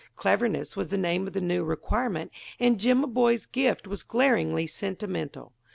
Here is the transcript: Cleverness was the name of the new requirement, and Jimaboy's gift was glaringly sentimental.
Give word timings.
Cleverness 0.15 0.75
was 0.75 0.87
the 0.89 0.97
name 0.97 1.27
of 1.27 1.33
the 1.33 1.41
new 1.41 1.63
requirement, 1.63 2.31
and 2.59 2.79
Jimaboy's 2.79 3.45
gift 3.45 3.85
was 3.85 4.01
glaringly 4.01 4.65
sentimental. 4.65 5.53